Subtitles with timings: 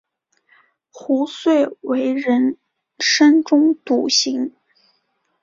[0.89, 2.57] 壶遂为人
[2.97, 4.51] 深中笃行。